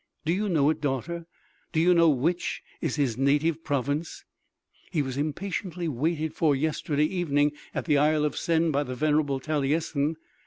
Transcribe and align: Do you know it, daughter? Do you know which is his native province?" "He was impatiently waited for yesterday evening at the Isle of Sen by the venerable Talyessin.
Do 0.25 0.33
you 0.33 0.49
know 0.49 0.71
it, 0.71 0.81
daughter? 0.81 1.27
Do 1.71 1.79
you 1.79 1.93
know 1.93 2.09
which 2.09 2.63
is 2.81 2.95
his 2.95 3.19
native 3.19 3.63
province?" 3.63 4.25
"He 4.89 5.03
was 5.03 5.15
impatiently 5.15 5.87
waited 5.87 6.33
for 6.33 6.55
yesterday 6.55 7.05
evening 7.05 7.51
at 7.75 7.85
the 7.85 7.99
Isle 7.99 8.25
of 8.25 8.35
Sen 8.35 8.71
by 8.71 8.81
the 8.81 8.95
venerable 8.95 9.39
Talyessin. 9.39 10.15